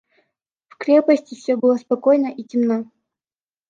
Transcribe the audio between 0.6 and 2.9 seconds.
В крепости все было спокойно и темно.